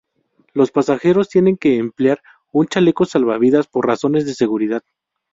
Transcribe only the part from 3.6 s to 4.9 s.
por razones de seguridad.